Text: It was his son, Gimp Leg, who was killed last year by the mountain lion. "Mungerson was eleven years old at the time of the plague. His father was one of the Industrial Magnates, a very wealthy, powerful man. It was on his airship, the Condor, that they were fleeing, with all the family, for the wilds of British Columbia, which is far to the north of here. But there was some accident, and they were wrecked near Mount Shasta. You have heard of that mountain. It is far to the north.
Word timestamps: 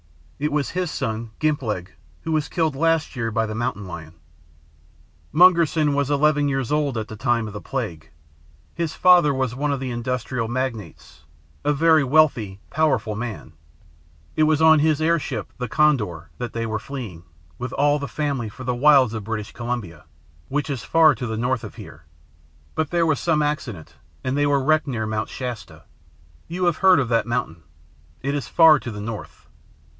It 0.39 0.51
was 0.51 0.71
his 0.71 0.89
son, 0.89 1.29
Gimp 1.37 1.61
Leg, 1.61 1.91
who 2.21 2.31
was 2.31 2.49
killed 2.49 2.75
last 2.75 3.15
year 3.15 3.29
by 3.29 3.45
the 3.45 3.53
mountain 3.53 3.85
lion. 3.85 4.15
"Mungerson 5.31 5.93
was 5.93 6.09
eleven 6.09 6.47
years 6.49 6.71
old 6.71 6.97
at 6.97 7.07
the 7.07 7.15
time 7.15 7.45
of 7.45 7.53
the 7.53 7.61
plague. 7.61 8.09
His 8.73 8.95
father 8.95 9.31
was 9.35 9.53
one 9.53 9.71
of 9.71 9.79
the 9.79 9.91
Industrial 9.91 10.47
Magnates, 10.47 11.25
a 11.63 11.71
very 11.71 12.03
wealthy, 12.03 12.59
powerful 12.71 13.15
man. 13.15 13.53
It 14.35 14.41
was 14.49 14.59
on 14.63 14.79
his 14.79 14.99
airship, 14.99 15.53
the 15.59 15.67
Condor, 15.67 16.31
that 16.39 16.53
they 16.53 16.65
were 16.65 16.79
fleeing, 16.79 17.23
with 17.59 17.71
all 17.73 17.99
the 17.99 18.07
family, 18.07 18.49
for 18.49 18.63
the 18.63 18.73
wilds 18.73 19.13
of 19.13 19.23
British 19.23 19.51
Columbia, 19.51 20.05
which 20.47 20.71
is 20.71 20.83
far 20.83 21.13
to 21.13 21.27
the 21.27 21.37
north 21.37 21.63
of 21.63 21.75
here. 21.75 22.05
But 22.73 22.89
there 22.89 23.05
was 23.05 23.19
some 23.19 23.43
accident, 23.43 23.97
and 24.23 24.35
they 24.35 24.47
were 24.47 24.63
wrecked 24.63 24.87
near 24.87 25.05
Mount 25.05 25.29
Shasta. 25.29 25.83
You 26.47 26.65
have 26.65 26.77
heard 26.77 26.99
of 26.99 27.09
that 27.09 27.27
mountain. 27.27 27.61
It 28.23 28.33
is 28.33 28.47
far 28.47 28.79
to 28.79 28.89
the 28.89 28.99
north. 28.99 29.37